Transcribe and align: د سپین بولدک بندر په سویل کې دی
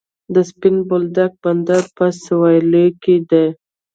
د 0.33 0.35
سپین 0.49 0.75
بولدک 0.87 1.31
بندر 1.43 1.83
په 1.97 2.05
سویل 2.23 2.71
کې 3.03 3.15
دی 3.29 3.45